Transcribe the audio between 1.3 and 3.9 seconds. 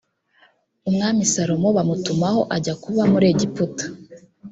salomo bamutumaho ajya kuba muri egiputa